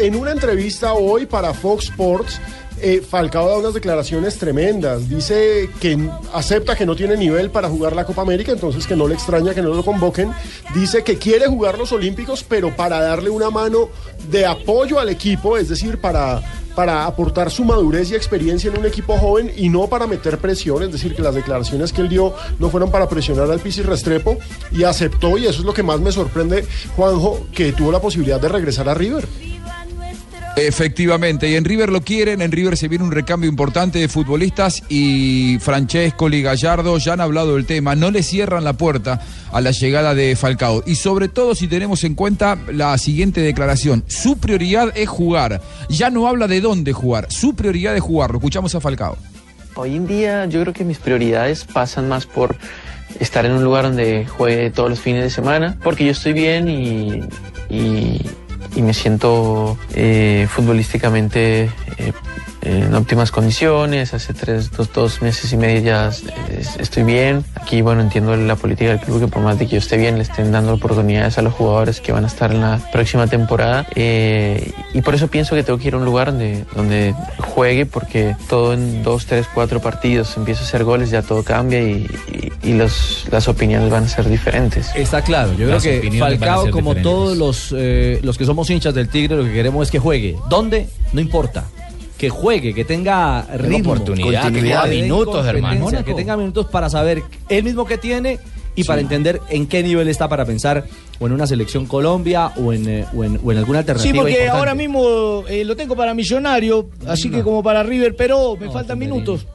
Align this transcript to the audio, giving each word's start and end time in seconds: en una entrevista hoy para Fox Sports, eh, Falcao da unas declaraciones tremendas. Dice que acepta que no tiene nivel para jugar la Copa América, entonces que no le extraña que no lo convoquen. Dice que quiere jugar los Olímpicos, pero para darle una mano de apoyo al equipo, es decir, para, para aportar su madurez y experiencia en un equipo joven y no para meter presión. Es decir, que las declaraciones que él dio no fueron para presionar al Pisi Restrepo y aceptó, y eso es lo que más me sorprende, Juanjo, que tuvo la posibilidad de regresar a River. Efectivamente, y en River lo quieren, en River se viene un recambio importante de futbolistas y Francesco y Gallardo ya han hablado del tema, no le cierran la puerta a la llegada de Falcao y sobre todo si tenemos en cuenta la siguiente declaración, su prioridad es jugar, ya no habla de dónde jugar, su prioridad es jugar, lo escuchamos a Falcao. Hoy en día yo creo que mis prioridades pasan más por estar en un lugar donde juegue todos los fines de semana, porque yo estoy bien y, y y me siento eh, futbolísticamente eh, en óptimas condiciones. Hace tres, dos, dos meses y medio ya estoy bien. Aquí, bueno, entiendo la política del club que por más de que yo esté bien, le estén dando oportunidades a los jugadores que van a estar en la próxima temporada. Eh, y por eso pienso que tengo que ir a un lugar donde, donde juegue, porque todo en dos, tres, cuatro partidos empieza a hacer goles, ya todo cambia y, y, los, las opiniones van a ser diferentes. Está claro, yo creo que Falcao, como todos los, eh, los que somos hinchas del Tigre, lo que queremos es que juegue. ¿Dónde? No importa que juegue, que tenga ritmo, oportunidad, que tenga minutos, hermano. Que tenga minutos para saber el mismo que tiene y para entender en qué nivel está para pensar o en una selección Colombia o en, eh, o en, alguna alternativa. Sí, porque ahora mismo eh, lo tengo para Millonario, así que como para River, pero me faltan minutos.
en 0.00 0.16
una 0.16 0.32
entrevista 0.32 0.94
hoy 0.94 1.26
para 1.26 1.52
Fox 1.52 1.84
Sports, 1.86 2.40
eh, 2.82 3.02
Falcao 3.06 3.48
da 3.48 3.58
unas 3.58 3.74
declaraciones 3.74 4.38
tremendas. 4.38 5.08
Dice 5.08 5.68
que 5.80 5.98
acepta 6.32 6.74
que 6.74 6.86
no 6.86 6.96
tiene 6.96 7.16
nivel 7.16 7.50
para 7.50 7.68
jugar 7.68 7.94
la 7.94 8.06
Copa 8.06 8.22
América, 8.22 8.52
entonces 8.52 8.86
que 8.86 8.96
no 8.96 9.06
le 9.06 9.14
extraña 9.14 9.52
que 9.54 9.60
no 9.60 9.74
lo 9.74 9.84
convoquen. 9.84 10.32
Dice 10.74 11.04
que 11.04 11.18
quiere 11.18 11.46
jugar 11.46 11.78
los 11.78 11.92
Olímpicos, 11.92 12.42
pero 12.42 12.74
para 12.74 13.00
darle 13.00 13.28
una 13.28 13.50
mano 13.50 13.90
de 14.30 14.46
apoyo 14.46 14.98
al 14.98 15.10
equipo, 15.10 15.58
es 15.58 15.68
decir, 15.68 16.00
para, 16.00 16.40
para 16.74 17.04
aportar 17.04 17.50
su 17.50 17.64
madurez 17.64 18.10
y 18.10 18.14
experiencia 18.14 18.70
en 18.70 18.78
un 18.78 18.86
equipo 18.86 19.18
joven 19.18 19.52
y 19.54 19.68
no 19.68 19.86
para 19.88 20.06
meter 20.06 20.38
presión. 20.38 20.82
Es 20.82 20.92
decir, 20.92 21.14
que 21.14 21.20
las 21.20 21.34
declaraciones 21.34 21.92
que 21.92 22.00
él 22.00 22.08
dio 22.08 22.34
no 22.58 22.70
fueron 22.70 22.90
para 22.90 23.08
presionar 23.08 23.50
al 23.50 23.60
Pisi 23.60 23.82
Restrepo 23.82 24.38
y 24.72 24.84
aceptó, 24.84 25.36
y 25.36 25.46
eso 25.46 25.60
es 25.60 25.66
lo 25.66 25.74
que 25.74 25.82
más 25.82 26.00
me 26.00 26.12
sorprende, 26.12 26.64
Juanjo, 26.96 27.46
que 27.52 27.72
tuvo 27.72 27.92
la 27.92 28.00
posibilidad 28.00 28.40
de 28.40 28.48
regresar 28.48 28.88
a 28.88 28.94
River. 28.94 29.49
Efectivamente, 30.66 31.48
y 31.48 31.56
en 31.56 31.64
River 31.64 31.90
lo 31.90 32.02
quieren, 32.02 32.42
en 32.42 32.52
River 32.52 32.76
se 32.76 32.86
viene 32.86 33.04
un 33.04 33.12
recambio 33.12 33.48
importante 33.48 33.98
de 33.98 34.08
futbolistas 34.08 34.82
y 34.88 35.58
Francesco 35.60 36.28
y 36.28 36.42
Gallardo 36.42 36.98
ya 36.98 37.14
han 37.14 37.20
hablado 37.20 37.56
del 37.56 37.66
tema, 37.66 37.94
no 37.94 38.10
le 38.10 38.22
cierran 38.22 38.64
la 38.64 38.74
puerta 38.74 39.20
a 39.52 39.60
la 39.60 39.70
llegada 39.70 40.14
de 40.14 40.36
Falcao 40.36 40.82
y 40.86 40.96
sobre 40.96 41.28
todo 41.28 41.54
si 41.54 41.66
tenemos 41.66 42.04
en 42.04 42.14
cuenta 42.14 42.58
la 42.72 42.96
siguiente 42.98 43.40
declaración, 43.40 44.04
su 44.06 44.38
prioridad 44.38 44.92
es 44.94 45.08
jugar, 45.08 45.62
ya 45.88 46.10
no 46.10 46.28
habla 46.28 46.46
de 46.46 46.60
dónde 46.60 46.92
jugar, 46.92 47.26
su 47.30 47.54
prioridad 47.54 47.96
es 47.96 48.02
jugar, 48.02 48.30
lo 48.30 48.36
escuchamos 48.36 48.74
a 48.74 48.80
Falcao. 48.80 49.16
Hoy 49.74 49.96
en 49.96 50.06
día 50.06 50.46
yo 50.46 50.60
creo 50.60 50.74
que 50.74 50.84
mis 50.84 50.98
prioridades 50.98 51.64
pasan 51.64 52.08
más 52.08 52.26
por 52.26 52.56
estar 53.18 53.46
en 53.46 53.52
un 53.52 53.64
lugar 53.64 53.84
donde 53.84 54.26
juegue 54.26 54.70
todos 54.70 54.90
los 54.90 55.00
fines 55.00 55.22
de 55.22 55.30
semana, 55.30 55.78
porque 55.82 56.04
yo 56.04 56.12
estoy 56.12 56.32
bien 56.32 56.68
y, 56.68 57.22
y 57.68 58.20
y 58.80 58.82
me 58.82 58.94
siento 58.94 59.76
eh, 59.94 60.46
futbolísticamente 60.48 61.64
eh, 61.98 62.12
en 62.62 62.94
óptimas 62.94 63.30
condiciones. 63.30 64.14
Hace 64.14 64.34
tres, 64.34 64.70
dos, 64.70 64.92
dos 64.92 65.22
meses 65.22 65.52
y 65.52 65.56
medio 65.56 65.80
ya 65.80 66.10
estoy 66.78 67.02
bien. 67.04 67.44
Aquí, 67.54 67.80
bueno, 67.82 68.02
entiendo 68.02 68.36
la 68.36 68.56
política 68.56 68.90
del 68.90 69.00
club 69.00 69.20
que 69.20 69.28
por 69.28 69.42
más 69.42 69.58
de 69.58 69.66
que 69.66 69.72
yo 69.72 69.78
esté 69.78 69.96
bien, 69.96 70.16
le 70.16 70.22
estén 70.22 70.52
dando 70.52 70.74
oportunidades 70.74 71.38
a 71.38 71.42
los 71.42 71.54
jugadores 71.54 72.00
que 72.00 72.12
van 72.12 72.24
a 72.24 72.26
estar 72.26 72.52
en 72.52 72.60
la 72.60 72.80
próxima 72.92 73.26
temporada. 73.26 73.86
Eh, 73.94 74.72
y 74.94 75.02
por 75.02 75.14
eso 75.14 75.28
pienso 75.28 75.54
que 75.54 75.62
tengo 75.62 75.78
que 75.78 75.88
ir 75.88 75.94
a 75.94 75.98
un 75.98 76.04
lugar 76.04 76.32
donde, 76.32 76.64
donde 76.74 77.14
juegue, 77.38 77.86
porque 77.86 78.36
todo 78.48 78.74
en 78.74 79.02
dos, 79.02 79.26
tres, 79.26 79.46
cuatro 79.52 79.80
partidos 79.80 80.36
empieza 80.36 80.62
a 80.62 80.64
hacer 80.64 80.84
goles, 80.84 81.10
ya 81.10 81.22
todo 81.22 81.42
cambia 81.42 81.80
y, 81.80 82.06
y, 82.62 82.74
los, 82.74 83.26
las 83.30 83.48
opiniones 83.48 83.90
van 83.90 84.04
a 84.04 84.08
ser 84.08 84.28
diferentes. 84.28 84.90
Está 84.94 85.22
claro, 85.22 85.52
yo 85.54 85.66
creo 85.66 85.80
que 85.80 86.18
Falcao, 86.18 86.70
como 86.70 86.94
todos 86.96 87.36
los, 87.36 87.74
eh, 87.76 88.20
los 88.22 88.36
que 88.38 88.44
somos 88.44 88.68
hinchas 88.70 88.94
del 88.94 89.08
Tigre, 89.08 89.36
lo 89.36 89.44
que 89.44 89.52
queremos 89.52 89.88
es 89.88 89.90
que 89.90 89.98
juegue. 89.98 90.36
¿Dónde? 90.48 90.88
No 91.12 91.20
importa 91.20 91.64
que 92.20 92.28
juegue, 92.28 92.74
que 92.74 92.84
tenga 92.84 93.46
ritmo, 93.56 93.94
oportunidad, 93.94 94.52
que 94.52 94.60
tenga 94.60 94.84
minutos, 94.84 95.46
hermano. 95.46 96.04
Que 96.04 96.12
tenga 96.12 96.36
minutos 96.36 96.66
para 96.66 96.90
saber 96.90 97.22
el 97.48 97.64
mismo 97.64 97.86
que 97.86 97.96
tiene 97.96 98.38
y 98.74 98.84
para 98.84 99.00
entender 99.00 99.40
en 99.48 99.66
qué 99.66 99.82
nivel 99.82 100.06
está 100.06 100.28
para 100.28 100.44
pensar 100.44 100.84
o 101.18 101.26
en 101.26 101.32
una 101.32 101.46
selección 101.46 101.86
Colombia 101.86 102.52
o 102.56 102.74
en, 102.74 102.86
eh, 102.86 103.06
o 103.16 103.24
en, 103.24 103.56
alguna 103.56 103.78
alternativa. 103.78 104.12
Sí, 104.12 104.12
porque 104.12 104.50
ahora 104.50 104.74
mismo 104.74 105.44
eh, 105.48 105.64
lo 105.64 105.74
tengo 105.76 105.96
para 105.96 106.12
Millonario, 106.12 106.90
así 107.06 107.30
que 107.30 107.42
como 107.42 107.62
para 107.62 107.82
River, 107.82 108.14
pero 108.14 108.54
me 108.54 108.70
faltan 108.70 108.98
minutos. 108.98 109.46